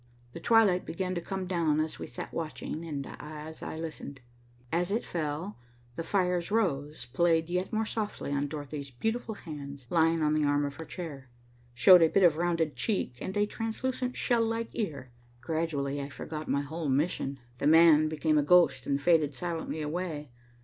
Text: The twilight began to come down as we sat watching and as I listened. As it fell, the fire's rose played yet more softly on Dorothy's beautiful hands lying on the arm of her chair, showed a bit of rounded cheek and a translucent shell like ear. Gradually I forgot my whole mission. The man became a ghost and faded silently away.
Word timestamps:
The 0.33 0.39
twilight 0.39 0.83
began 0.83 1.13
to 1.13 1.21
come 1.21 1.45
down 1.45 1.79
as 1.79 1.99
we 1.99 2.07
sat 2.07 2.33
watching 2.33 2.83
and 2.85 3.05
as 3.19 3.61
I 3.61 3.77
listened. 3.77 4.19
As 4.71 4.89
it 4.89 5.05
fell, 5.05 5.59
the 5.95 6.01
fire's 6.03 6.49
rose 6.49 7.05
played 7.05 7.49
yet 7.49 7.71
more 7.71 7.85
softly 7.85 8.31
on 8.31 8.47
Dorothy's 8.47 8.89
beautiful 8.89 9.35
hands 9.35 9.85
lying 9.91 10.23
on 10.23 10.33
the 10.33 10.43
arm 10.43 10.65
of 10.65 10.77
her 10.77 10.85
chair, 10.85 11.29
showed 11.75 12.01
a 12.01 12.09
bit 12.09 12.23
of 12.23 12.37
rounded 12.37 12.75
cheek 12.75 13.19
and 13.21 13.37
a 13.37 13.45
translucent 13.45 14.17
shell 14.17 14.43
like 14.43 14.69
ear. 14.73 15.11
Gradually 15.39 16.01
I 16.01 16.09
forgot 16.09 16.47
my 16.47 16.61
whole 16.61 16.89
mission. 16.89 17.39
The 17.59 17.67
man 17.67 18.09
became 18.09 18.39
a 18.39 18.43
ghost 18.43 18.87
and 18.87 18.99
faded 18.99 19.35
silently 19.35 19.81
away. 19.83 20.31